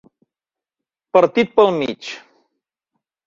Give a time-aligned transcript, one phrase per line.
[1.17, 2.09] Partir pel mig.